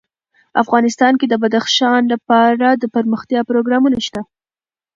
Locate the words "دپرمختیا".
2.83-3.41